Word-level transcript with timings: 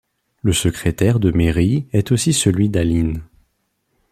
Le 0.41 0.51
secrétaire 0.51 1.19
de 1.19 1.29
mairie 1.29 1.85
est 1.93 2.11
aussi 2.11 2.33
celui 2.33 2.69
d'Allín. 2.69 3.21